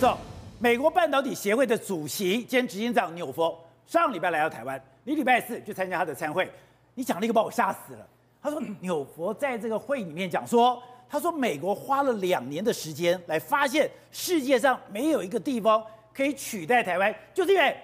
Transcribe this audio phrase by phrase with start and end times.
[0.00, 0.16] 走，
[0.58, 6.50] 美国半导体协会的主席兼执行长纽佛上礼拜来到台湾，你礼拜四去参加他的参会，
[6.94, 8.08] 你讲了一个把我吓死了。
[8.42, 17.76] 他说纽佛在这个会里面讲说，他说美国花了两年的时间来发现世界上没有一个地方可以取代台湾，就是因为。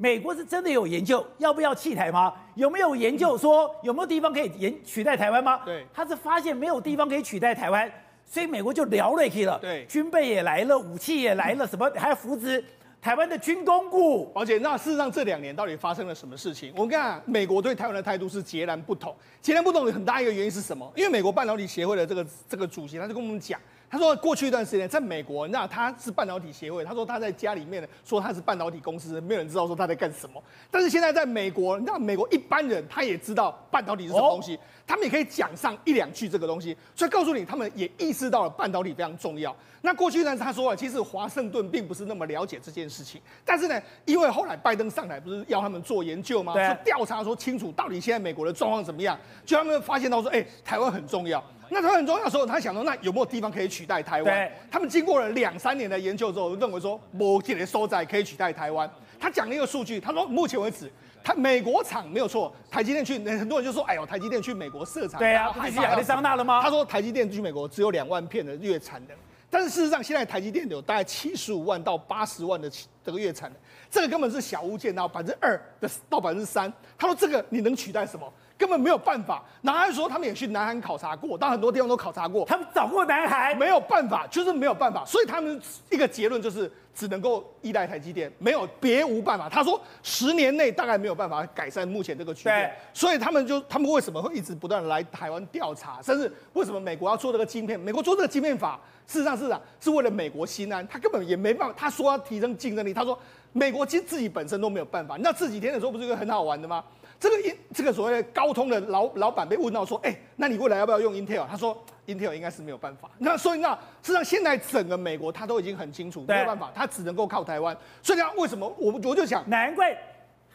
[0.00, 2.32] 美国是真的有研究要不要弃台吗？
[2.54, 5.60] 有没有研究说有没有地方可以研取代台湾吗？
[5.64, 7.90] 对，他是发现没有地方可以取代台湾，
[8.28, 9.58] 所以美国就聊了起了。
[9.58, 12.62] 对，军备也来了，武器也来了，什么 还要扶植
[13.00, 14.30] 台湾的军工股。
[14.34, 16.72] 而且那事实上这两年到底发生了什么事情？
[16.76, 19.16] 我跟你讲，美国对台湾的态度是截然不同。
[19.40, 20.92] 截然不同的很大一个原因是什么？
[20.94, 23.58] 因为美国半导体协会的这个这个主席他就跟我们讲。
[23.90, 26.84] 他说，过去一段时间在美国，那他是半导体协会。
[26.84, 30.42] 他说他在家里面说他是半导体公司，没有人知道说他在干什么。
[30.70, 36.76] 但是现在在美国，那美国一般人他也知道半导体是什么东西，他们也可以讲上一两句这个东西。
[36.94, 39.56] 所以告诉你，他们也意识到了半导体非常重要。
[39.80, 43.18] 那过去呢，他说啊，其实华盛顿并不是那么了解这件事情。
[43.44, 46.52] 但是呢，因为后来拜登上台，不是要他们做研究吗？
[46.52, 51.42] 说调查说清楚到底现在美国的状况怎么样，就他们发现到说，哎，台湾很重要。
[51.70, 54.50] 那他很重要的时候，他想说，那有没有地方可以取代台湾？
[54.70, 58.90] 他们经过了两三年的研究之后，认为说，某几个所在可以取代台湾。
[59.20, 60.90] 他讲了一个数据，他说，目前为止，
[61.22, 66.62] 他美国厂没有错，台积电去，很多人就说，哎呦，台积电去美国设厂，对啊，不是去亚利桑那了吗？
[66.62, 69.16] 他说，台积电去美国只有两万片的月产能，
[69.50, 72.70] 但是事实上，现在台积电有大概七十五万到八十万的
[73.04, 73.58] 这个月产能，
[73.90, 76.72] 这个根本是小巫见大巫，百分之二的到百分之三。
[76.96, 78.30] 他说，这个你能取代什么？
[78.56, 79.44] 根本没有办法。
[79.62, 85.04] 南韩说他们也去南韩考察过，到很多地方都考察过，他们找过南韩，没有办法，就是没有办法。
[85.04, 89.48] 所以他们一个结论就是只能够依赖台积电，没有别无办法。
[89.48, 92.74] 他说十年内大概没有办法改善目前这个局面。
[92.92, 97.78] 所以他们就他们为什么会一直不断来台湾调查，甚至为什么美国要做这个晶片？
[97.78, 100.84] 美国做这个晶片法，事实上是啊，是为了美国心安。
[100.88, 103.16] 他根本也没办法，他说要提升竞争力，他说
[103.52, 105.16] 美国其实自己本身都没有办法。
[105.20, 106.84] 那这几天的时候不是一个很好玩的吗？
[107.20, 111.44] 这个英这个所谓的高通的老老板被问到说，哎，那你未来要不要用 Intel？
[111.48, 111.76] 他说
[112.06, 113.10] Intel 应该是没有办法。
[113.18, 117.76] 那所以那事实上现在整个美国他都已经很清楚，没有办法，他只能够靠台湾。
[118.02, 119.96] 所以呢，为什么我我就想，难怪。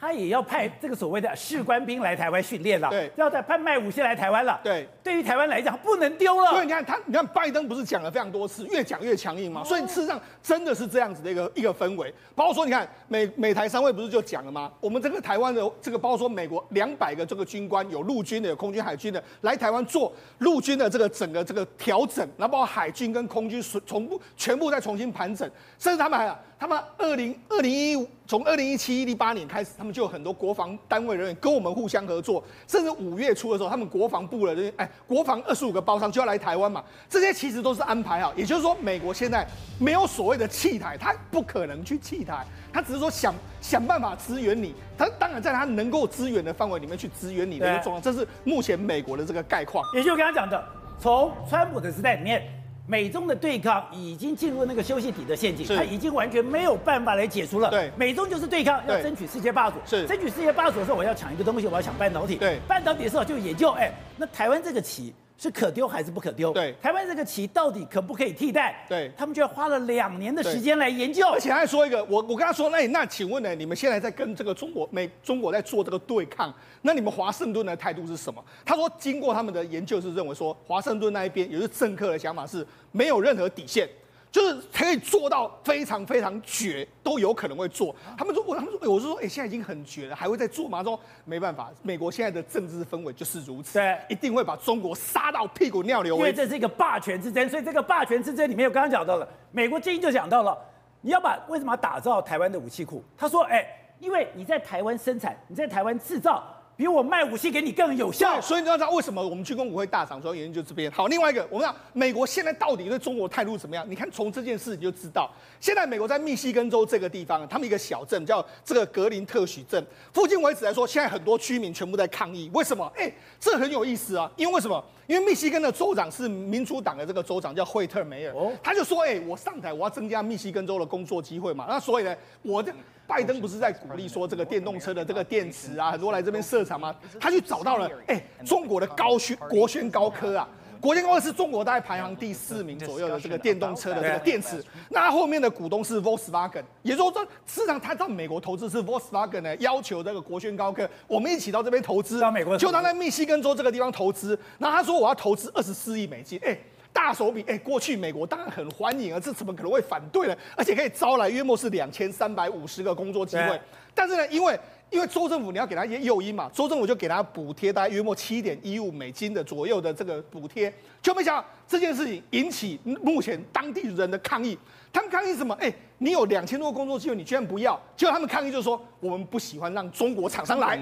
[0.04, 4.86] 他也要派这个所谓的士官兵来台湾训练了，对，要再派卖武器来台湾了，对。
[5.02, 6.52] 对于台湾来讲，不能丢了。
[6.52, 9.64] 所以你看他，你看拜登不是讲了非常多次，越讲越强硬嘛。
[9.64, 12.14] 所以事实上真的是这样子的一个一个氛围。
[12.36, 14.70] 包括说，你看美美台三位不是就讲了吗？
[14.82, 25.50] 我们这个台湾的这个，包括说美国两百个这个军官，有陆军的，有空军、海军的，来台湾做陆军的这个整个这个调整，然后包括海军跟空军全部全部再重新盘整，
[25.80, 26.38] 甚至他们还。
[26.64, 38.34] 他们二零二零一五从二零一七一八年开始，他们就有很多国防单位人员跟我们互相合作，甚至五月初的时候，他们国防部的人员，哎，国防二十五个包商就要来台湾嘛，这些其实都是安排好。
[38.34, 39.46] 也就是说，美国现在
[39.78, 44.74] 没有所谓的弃台，他不可能去弃台，他只是说想想办法支援你。
[44.98, 49.84] 他当然在他能够支援的范围里面去支援你的一个状况，这是目前美国的这个概况。
[49.94, 50.66] 也就刚刚讲的，
[50.98, 52.63] 从川普的时代里面。
[52.86, 57.70] 美中的对抗已经进入那个休息底的陷阱，它已经完全没有办法来解除了。
[57.70, 59.78] 对，美中就是对抗，要争取世界霸主。
[59.86, 62.36] 是，争取世界霸主的时候，我要抢一个东西，我要抢半导体。
[62.36, 66.54] 对，半导体的时候就也就，哎，那台湾这个棋是可丢还是不可丢？
[66.54, 68.86] 对，台湾这个棋到底可不可以替代？
[68.88, 71.28] 对，他们就要花了两年的时间来研究。
[71.28, 73.54] 而且还说一个，我我跟他说，那那请问呢？
[73.56, 76.54] 你们现在在跟这个中国美中国在做这个对抗？
[76.84, 78.44] 那你们华盛顿的态度是什么？
[78.64, 83.90] 他说，经过他们的研究是认为说，华盛顿那一边也是政客的想法是没有任何底线，
[84.34, 87.96] 就是可以做到非常非常绝，都有可能会做。
[88.18, 90.84] 他们说，我他们说，我是说，哎，现在已经很绝了，还会再做吗？
[90.84, 96.18] 说没办法，美国现在的政治氛围就是如此，对，一定会把中国杀到屁股尿流。
[96.18, 100.58] 因为这是一个霸权之争，所以这个霸权之争里面，我刚刚讲到了，美国精英就讲到了，
[101.02, 103.04] 你要把为什么要打造台湾的武器库？
[103.16, 103.64] 他说，哎，
[104.00, 106.44] 因为你在台湾生产，你在台湾制造。
[106.76, 110.92] 比我卖武器给你更有效，所以你要知道为什么我们军工股会大涨，主要原因就是这边。
[110.92, 113.86] 好，另外一个，我们讲美国现在到底对中国态度怎么样？
[113.88, 115.30] 你看从这件事你就知道，
[115.60, 122.92] 现在美国在密西根州这个地方，他们一个小镇叫这个格林特许镇，附近为止来说，现在很多居民全部在抗议，为什么？
[122.96, 124.84] 哎，这很有意思啊，因为为什么？
[125.06, 128.34] 因为密西根的州长是民主党的这个州长叫惠特梅尔，
[128.64, 132.74] 他就说，哎，我上台我要增加密西根州的工作机会嘛，那所以呢，我的。
[133.06, 136.96] 拜登不是在鼓励说这个电动车的这个电池啊，很多来这边设厂吗？
[137.20, 140.48] 他去找到了，哎，中国的高宣国轩高科啊，
[140.80, 144.64] 国宣高科是中国大概排行第四名左右的这个电动车的这个电池。
[144.90, 152.22] 那后面的股东是 Volkswagen，也就是说，事实上他到美国投资是 Volkswagen 呢，要求这个国轩高科，我们一起到这边投资，
[152.58, 154.40] 就他在密西根州这个地方投资。
[154.58, 156.58] 然后他说我要投资二十四亿美金，哎。
[156.94, 160.38] 大手笔，哎，过去美国当然很欢迎啊，这怎么可能会反对呢？
[160.56, 163.60] 而且可以招来约莫是两千三百五十个工作机会。
[163.96, 164.58] 但是呢，因为
[164.90, 174.58] 因为州政府你要给他一些诱因嘛，州政府就给他补贴，大概约莫七点一五美金的左右的这个补贴，就没想到这件事情引起目前当地人的抗议。
[174.92, 175.56] 他们抗议什么？
[175.56, 177.80] 哎，你有两千多个工作机会，你居然不要？
[177.98, 180.80] 结果他们抗议就是说，我们不喜欢让中国厂商来。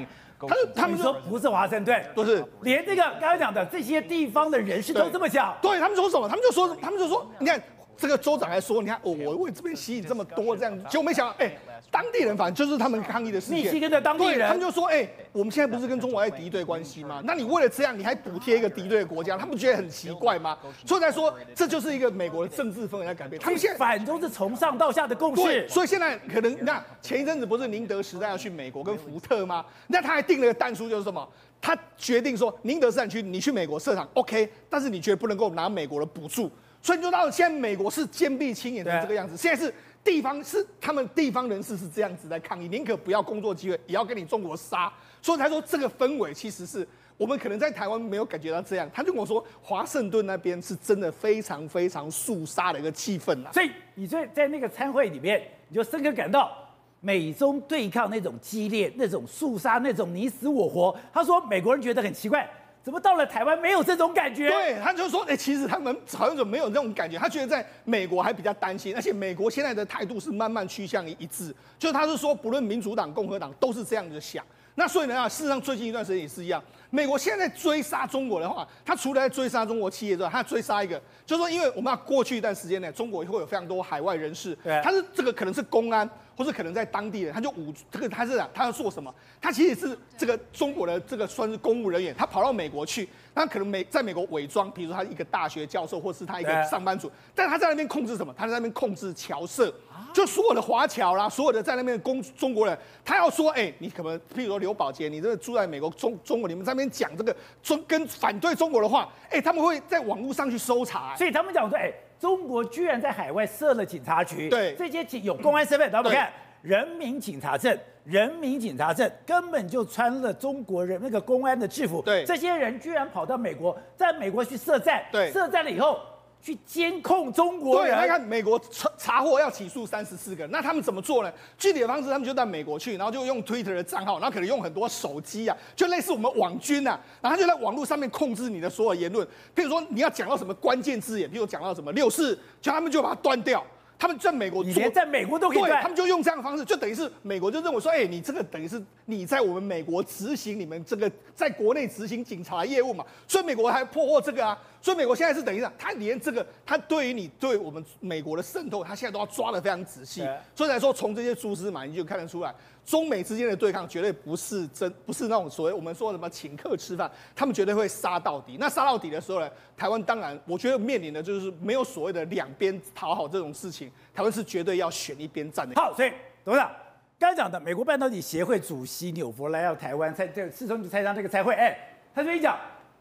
[0.48, 5.56] 他就，他们说不是华盛顿，不是，连这个刚才讲的这些地方的人士都这么讲。
[5.62, 6.28] 对，他们说什么？
[6.28, 7.62] 他们就说，他们就说，你看。
[7.98, 11.52] 这个州长还说：“你看，我我为这边吸引这么多这样，结果没想到，哎，
[11.92, 13.58] 当地人反正就是他们抗议的事情。
[13.58, 17.22] 密西根的当地人，他们就说：哎，我们现在不是跟中国在敌对关系吗？
[17.24, 20.58] 那你为了这样，你还补贴一个敌对的国家，他们不觉得很奇怪吗？
[20.86, 23.40] 所以才说，这就是一个美国的政治氛围在改变。
[23.40, 25.70] 他们现在反中是从上到下的共识。
[25.70, 29.64] 所以现在可能，那前一阵子不是宁德时代要去美国跟福特吗？
[29.88, 31.28] 那他还定了个弹书，就是什么？
[31.62, 36.50] 他决定说，宁德时代区你去美国设厂，OK，但是你绝对不能够拿美国的补助。”
[36.82, 39.38] 所以就到现在，美国是坚壁清野的这个样子。
[39.38, 39.74] 现在是
[40.04, 44.92] 地方是他们地方人士是这样子在抗议，宁可不要工作机会，也要跟你中国杀。
[45.22, 46.88] 所以他说这个氛围其实是
[47.18, 48.90] 我们可能在台湾没有感觉到这样。
[48.92, 53.52] 他就跟我说，华盛顿那边是真的非常非常肃杀的一个气氛呐。
[53.54, 56.52] 所以你在在那个参会里面，你就深刻感到
[57.00, 60.98] 美中对抗那种激烈、那种肃杀、那种你死我活。
[61.14, 62.50] 他说美国人觉得很奇怪。
[62.84, 64.50] 怎么到了台湾没有这种感觉？
[64.50, 67.18] 对，他就说，哎、欸，其实他们好像就没有这种感觉。
[67.18, 71.56] 他觉得在美国还比较担心，而且美国现在的态度是慢慢趋向于一致。
[71.78, 74.44] 就他是说，不论民主党、共和党都是这样子想。
[74.74, 76.64] 那所以呢，事实上最近一段时间也是一样。
[76.90, 86.10] 美国现在追杀中国的话，他除了在追杀中国企业之外，他追杀一个，就是说，因为我们要过去一段时间内，中国会有非常多海外人士，他是这个可能是公安。
[86.36, 89.14] 或是可能在当地人，他就武这个他是啊，他要做什么？
[89.40, 98.34] 他其实是这个中国的这个算是公务人员，他跑到美国去，那可能美在美国伪装，比如说他一个大学教授，或是他一个上班族，但是他在那边控制什么？
[98.38, 99.74] 他在那边控制侨社，
[100.14, 111.96] 就所有的华侨啦，所有的在那边的公中国人，他要说，哎、欸，你可能譬如说刘宝杰，你这个住在美国中中国，你们在那边讲这个中跟反对中国的话，哎、欸，他们会在网络上去搜查、欸，所以他们讲说，哎、欸。
[112.22, 116.32] 中国居然在海外设了警察局，对，这些警有公安身份，大家看，
[116.62, 126.00] 人民警察证，人民警察证根本就穿了中国人那个公安的制服，对，这些人居然跑到美国，在美国去设站，对，设站了以后。
[126.42, 131.32] 去监控中国人，对，你看美国查查获要起诉三十四个，那他们怎么做呢？
[131.58, 139.26] 具体的方式，他们就到美国去，然后就用 Twitter 的账号，然后可能用很多手机啊，就类似我们网军啊，然后他就在网络上面控制你的所有言论。
[139.56, 143.64] 譬如说你要讲到什么关键字眼，譬如讲到什么六四，就他们就把它断掉。
[144.02, 154.58] 他们在美国，你连在美国都可以对，他们就用这样的方式，就等于是美国就认为说，哎、欸，你这个等于是你在我们美国执行你们这个在国内执行警察业务嘛，所以美国还破获这个啊。
[154.84, 160.28] 所以美国现在是等于是，他连这个，他对于你对我们美国的渗透，他现在都要抓的非常仔细。
[160.56, 162.52] 所以来说，从这些蛛丝马迹就看得出来，
[162.84, 168.58] 中美之间的对抗绝对不是真，不是那种所谓我们说什么请客吃饭，他们绝对会杀到底。
[168.60, 175.76] 那杀到底的时候呢，台湾当然我觉得面临的就是没有所谓的两边讨好这种事情，台湾是绝对要选一边站的。
[175.76, 176.12] 好，所以
[176.44, 176.72] 董事长
[177.20, 181.78] 刚才讲的美国半导体协会主席纽佛来到台湾在这个四中参加这个参会，哎，
[182.14, 182.58] 他就一讲。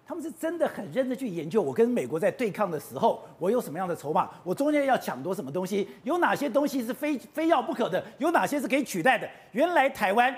[0.07, 9.31] 他们是真的很认真去研究，我跟美国在对抗的时候，我有什么样的筹码，我中间要抢夺什么东西，有哪些东西是非非要不可的，有哪些是可以取代的。
[9.53, 10.37] 原来台湾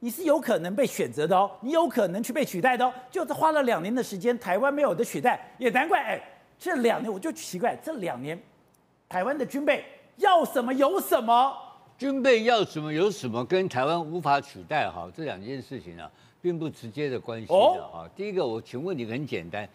[0.00, 2.92] 你是有可能被选择的哦，你有可能去被取代的哦。
[3.08, 6.02] 就是花了两年的时间，台湾没有的取代，也难怪。
[6.02, 6.20] 哎，
[6.58, 8.36] 这两年我就奇怪，这两年
[9.08, 9.84] 台湾的军备
[10.16, 11.56] 要什么有什么，
[11.96, 16.10] 军备要什么有什么，跟台湾无法取代哈，这两件事情啊。
[16.42, 18.08] 并不直接的关系的啊。
[18.14, 19.68] 第一个，我请问你很简单，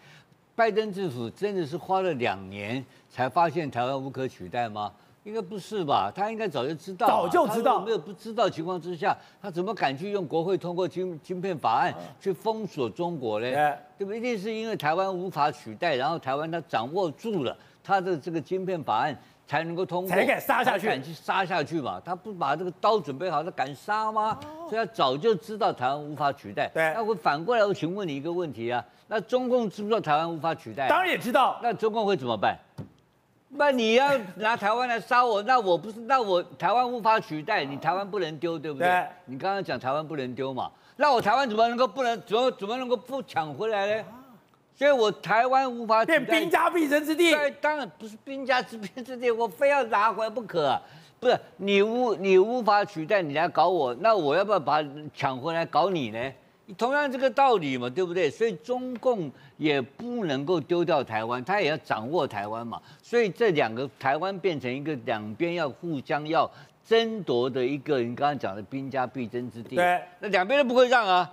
[0.54, 4.90] 拜登政府真的是花了两年才发现台湾无可取代吗？
[5.24, 6.10] 应该不是吧？
[6.14, 7.82] 他应该早就知道，早就知道。
[7.82, 13.76] 没有不知道情况之下，他怎么敢去用国会通过晶晶片法案去封锁中国呢？
[13.98, 14.14] 对不？
[14.14, 19.16] 一定是因为台湾无法取代，然后台湾他掌握住了他的这个晶片法案。
[19.44, 22.00] 才能够通过，才敢杀下去，敢去杀下去嘛？
[22.02, 24.38] 他不把这个刀准备好，他敢杀吗？
[24.66, 26.70] 所以他早就知道台湾无法取代。
[26.72, 30.88] 对，那我反过来，我请问你一个问题啊，那中共知不知道台湾无法取代？
[30.88, 31.58] 当然也知道。
[31.62, 32.56] 那中共会怎么办？
[33.48, 38.88] 那你要拿台湾来杀我，那我不是，那我台湾无法取代，你台湾不能丢，对不对？
[38.88, 39.06] 对。
[39.26, 40.70] 你刚刚讲台湾不能丢嘛？
[40.96, 44.04] 那我台湾怎么能够不能，怎么怎么能够不抢回来呢？
[44.74, 47.32] 所以我台湾无法变兵家必争之地。
[47.32, 50.80] 对，当然不是兵家必争之地，我非要拿回来不可。
[51.20, 56.32] 不是你无你无法取代，你来搞我，那我要不要把抢回来搞你呢？
[56.78, 58.30] 同样这个道理嘛，对不对？
[58.30, 62.80] 所以中共也不能够丢掉台湾，他也要掌握台湾嘛。
[63.02, 66.50] 所以这两个台湾变成一个两边要互相要
[66.84, 69.76] 争夺的一个，你刚刚讲的兵家必争之地。
[69.76, 71.30] 对，那两边都不会让啊，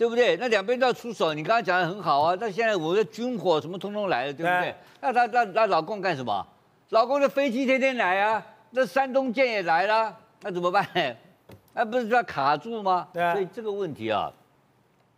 [0.00, 0.34] 对不对？
[0.38, 1.34] 那两边都要出手。
[1.34, 4.74] 你刚刚讲的很好啊，那现在我的军火什么通通来了，对不对？
[4.98, 6.46] 那他那那老公干什么？
[6.88, 10.88] 老公的飞机天天来啊，那山东舰也来了，那怎么办？
[11.74, 13.06] 那不是要卡住吗？
[13.12, 13.30] 对。
[13.32, 14.32] 所以这个问题啊。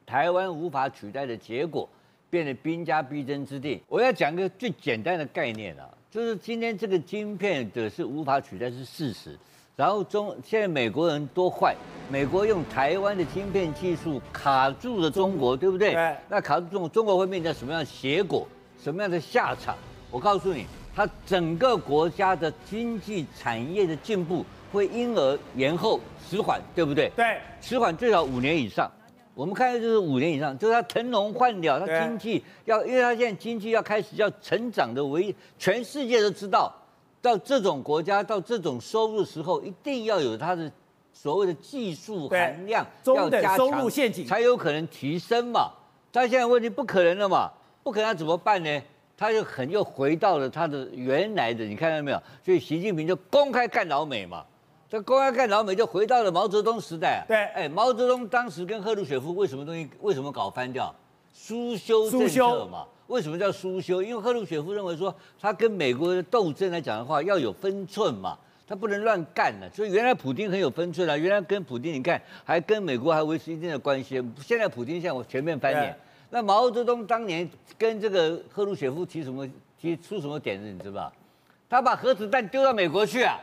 [0.05, 1.89] 台湾无法取代的结果，
[2.29, 3.81] 变得兵家必争之地。
[3.87, 9.39] 我要讲个最简单的概念啊，就是今天这个晶片的是无法取代是事实。
[9.75, 11.75] 然后中现在美国人多坏，
[12.11, 15.93] 美国用台湾的芯片技术卡住了中国，对不对？
[15.93, 16.17] 对。
[16.29, 18.47] 那卡住中国，中国会面临什么样的结果？
[18.83, 19.75] 什么样的下场？
[20.11, 25.99] 我告诉你，它整个国家的经济产业的进步会因而延后
[26.29, 27.11] 迟缓，对不对？
[27.17, 27.39] 对。
[27.61, 28.91] 迟缓最少五年以上。
[29.35, 36.71] 我们看的就是五年以上，就是它腾笼换鸟，它经济要，因为它现在经济要开始要成长的唯一，全世界都知道，
[37.23, 40.71] 到这种国家到这种收入时候，一定要有它的
[41.13, 43.89] 所谓的技术含量要加强，
[44.27, 45.71] 才有可能提升嘛。
[46.11, 47.51] 但现在问题不可能了嘛，
[47.85, 48.83] 不可能，他怎么办呢？
[49.17, 52.21] 他就很又回到了他的原来的，你看到没有？
[52.45, 54.45] 所以习近平就公开干老美嘛。
[54.91, 57.25] 这公开干老美就回到了毛泽东时代。
[57.29, 60.93] 对，哎，毛泽东当时跟赫鲁雪夫为什么东西为什么搞翻掉？
[61.33, 62.85] 苏修政策嘛。
[63.07, 64.03] 为什么叫苏修？
[64.03, 69.69] 因为赫鲁雪夫认为说，他跟美国的斗争来讲的话，要有分寸嘛，他不能乱干的。
[69.71, 74.23] 所以原来普丁很有分寸啊，原来跟普丁你看还跟美国还维持一定的关系。
[74.41, 75.97] 现在普丁现在我全面翻脸。
[76.31, 79.47] 那毛泽东当年跟这个赫鲁雪夫提什么
[79.81, 81.13] 提出什么点子，你知道吧？
[81.69, 83.39] 他把核子弹丢到美国去啊。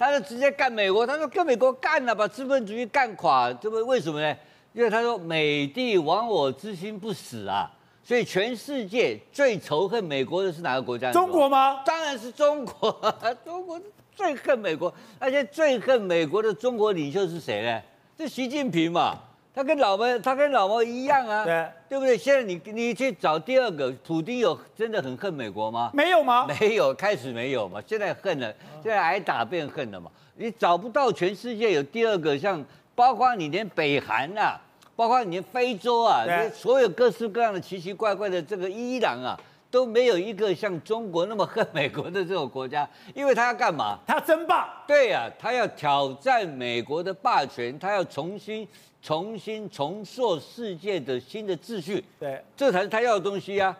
[0.00, 4.36] 他就直接干美国，他说跟美国干了，把资本主义干垮，这不为什么呢？
[4.72, 7.68] 因为他说美帝亡我之心不死啊，
[8.08, 11.12] 所以全世界最仇恨美国的是哪个国家？
[11.12, 11.82] 中国吗？
[11.84, 13.78] 当然是中国， 中国
[14.16, 17.82] 最恨美国，而且最恨美国的中国领袖是谁呢？
[18.16, 19.14] 是习近平嘛。
[19.54, 22.16] 他跟老毛，他跟老毛一样啊，对，对不对？
[22.16, 25.90] 现在你你去找第二个，普丁有真的很恨美国吗？
[25.92, 26.46] 没有吗？
[26.46, 28.50] 没有，开始没有嘛，现在恨了，
[28.82, 30.10] 现在挨打变恨了嘛。
[30.36, 34.58] 你找不到全世界有第二个像，包括你连北韩啊，
[34.98, 39.38] 包括你非洲啊，所有各式各样的奇奇怪怪的这个伊朗啊。
[39.70, 43.98] 都没有一个像中国那么恨美国的这种国家， 因为他要干嘛？
[44.06, 44.82] 他争霸。
[44.86, 48.66] 对呀、啊，他要挑战美国的霸权，他要重新、
[49.02, 52.02] 重新重塑世界的新的秩序。
[52.18, 53.76] 对，这才是他要的东西啊。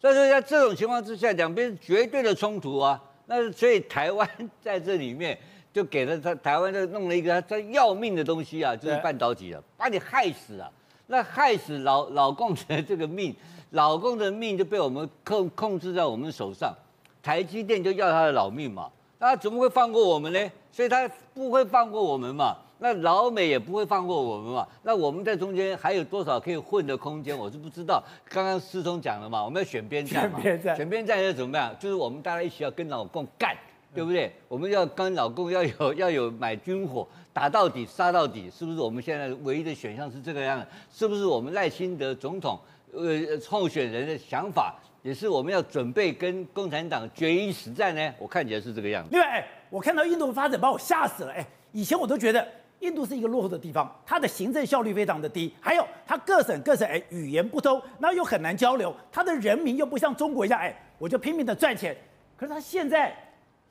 [0.00, 3.02] 所以说，在这种情况之下，两边绝对的冲突啊。
[3.26, 4.28] 那所以台湾
[4.60, 5.36] 在这里面
[5.72, 10.70] 就给了他台湾就弄了一个他要命的东西啊，就是半导体啊，把你害死啊。
[11.06, 13.34] 那害死老 老共的这个命。
[13.70, 16.74] 老共的命就被我们控控制在我们手上，
[17.22, 20.52] 台积电就要他的老命嘛，那他怎么会放过我们呢？
[20.70, 27.34] 所以他不会放过我们嘛，那老美也不会放过我们嘛，那我们在中间还有多少可以混的空间？
[27.34, 28.02] 我是不知道。
[28.28, 31.74] 刚刚思聪讲了嘛，我们要选边站嘛，选边站，选边站要怎么样？
[31.78, 33.56] 就是我们大家一起要跟老共干，
[33.94, 34.32] 对不对？
[34.48, 38.78] 我们要跟老公要有要有买军火，打到底，杀到底，是不是？
[38.78, 41.26] 我们现在唯一的选项是这个样子，是不是？
[41.26, 42.58] 我们赖清德总统。
[42.94, 48.14] 呃，候选人的想法也是我们要准备跟共产党决一死战呢。
[48.18, 49.08] 我看起来是这个样子。
[49.12, 51.32] 另外，哎，我看到印度的发展把我吓死了。
[51.32, 52.46] 哎，以前我都觉得
[52.80, 61.96] 印度是一个落后的地方，它的行政效率非常的低，还有它各省各省哎语言不通，那又很难交流，它的人民又不像中国一样哎，我就拼命的赚钱。
[62.36, 63.16] 可是它现在，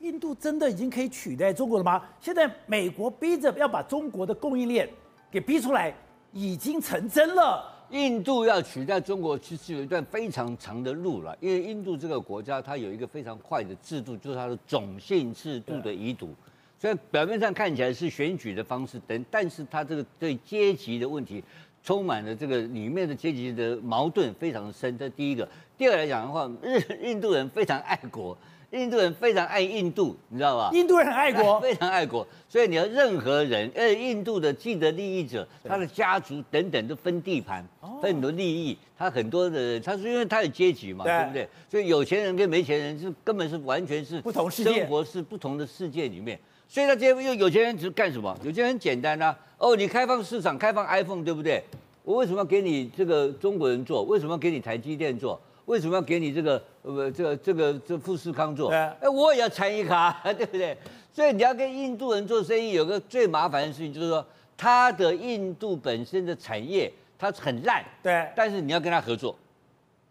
[0.02, 2.04] 印度真的已经可以取代中国了吗？
[2.20, 4.90] 现在美国逼着要把中国的供应链
[5.30, 5.94] 给逼出来，
[6.34, 7.64] 已经成真了。
[7.92, 11.38] 印度要取代中国，其实有一段非常长的路了。
[11.40, 16.34] 因为印度这个国家，它有一个非常坏的制度，就是它的种姓制度的遗毒。
[16.80, 21.44] 虽然表面上看起来是选举的方式等，但是它这个对阶级的问题，
[21.84, 24.98] 充满了这个里面的阶级的矛盾非常深。
[24.98, 25.48] 这第一个。
[25.78, 28.36] 第二来讲的话，日印度人非常爱国。
[28.72, 30.70] 印度人非常爱印度，你知道吧？
[30.74, 32.26] 印度人很爱国， 非常爱国。
[32.48, 37.66] 所以你要任何人，呃，印度的既得利益者，他的家族等等都分地盘，
[38.02, 38.78] 分很多利益。
[38.98, 41.50] 他很多的，他是因为他有阶级嘛，对不对？
[41.70, 46.40] 所以有钱人跟没钱人是根本是完全是不同世界，生活是不同的世界里面。
[46.70, 48.34] 所以他这些又有钱人只干什么？
[48.42, 51.62] 有钱人很简单啊，哦，你开放市场，开放 iPhone，对不对？
[52.04, 54.04] 我为什么要给你这个中国人做？
[54.04, 55.40] 为什么要给你台积电做？
[55.66, 58.72] 为什么要给你这个呃这个这个这富士康做？
[58.72, 60.78] 哎，我也要参与卡， 对不对？
[61.14, 64.26] 所以你要跟印度人做生意，有个最麻烦的事情就是说，
[64.58, 69.36] 他的印度本身的产业，它很烂，对，但是你要跟他合作，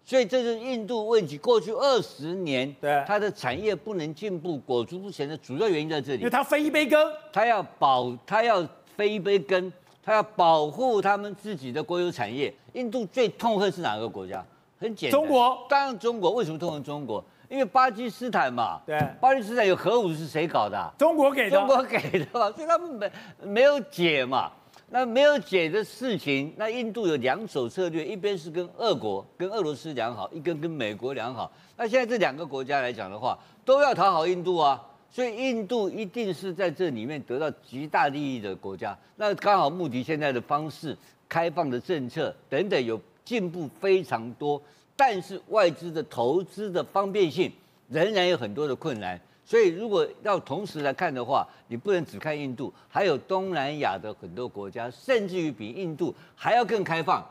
[0.05, 1.39] 所以这是印度问题。
[1.39, 6.19] 过去二十年，对，它的产业不能进步，裹足不前的主要原因在这里。
[6.19, 6.99] 因为它分一杯羹，
[7.33, 8.67] 它要保，它要
[8.97, 12.53] 分一杯羹，它要保护他们自己的国有产业。
[12.75, 14.45] 印度最痛恨是哪个国家？
[14.81, 15.67] 很简单，中国。
[15.69, 16.33] 当然中国。
[16.33, 17.25] 为什么痛恨中国？
[17.49, 20.91] 因为巴基斯坦嘛，对，巴基斯坦有核武是谁搞的啊？
[20.97, 24.51] 中国给的，中国给的嘛，所以他们没没有解嘛。
[24.93, 31.53] 那没有解的事情，那印度有两手策略，一边是跟俄国、跟俄罗斯良好，一边跟美国良好。
[31.77, 38.97] 那现在这两个国家来讲的话，都要讨好印度啊，所以印度一定是在这里面得到极大利益的国家。
[39.15, 40.97] 那刚好穆迪现在的方式、
[41.29, 44.61] 开放的政策等等有进步非常多，
[44.97, 47.49] 但是外资的投资的方便性
[47.89, 49.17] 仍然有很多的困难。
[49.45, 57.25] 所以，如果要同时来看的话，你不能只看印度，还有东南亚的很多国家，甚至于比印度还要更开放，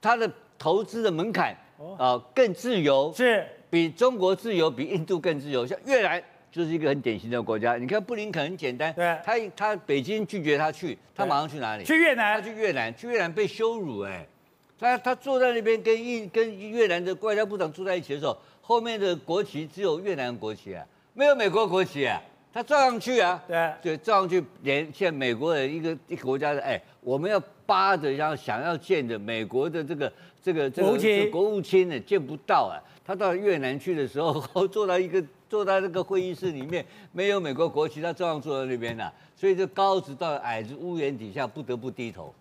[0.00, 1.54] 它的投资的门槛
[1.98, 5.66] 啊更自由，是比中国自由，比印度更自由。
[5.66, 11.84] 像越南就是一个很典型的国家，你看布林肯很简单，对，他他北京拒绝他去，他马上去哪里？
[11.84, 14.26] 去越南，他去越南，去越南被羞辱哎，
[14.78, 20.84] 他他坐在那边跟印跟越南的外交部长坐在一起的时候，后面的国旗只有越南国旗啊。
[21.14, 22.20] 没有美国国旗啊，
[22.52, 24.42] 他照样去啊，对，对，照样去。
[24.62, 30.12] 连现在美国的一个一个国家的，哎，我们要扒着，要想要见的美国的这个
[30.42, 32.80] 这个这个国务卿呢，见不到啊。
[33.04, 39.12] 他到越南去的时候， 坐到一个坐到那个会议室里面，没有美国国旗，他照样坐在那边呐。
[39.36, 42.32] 所以这高子到矮子屋檐底下，不得不低头。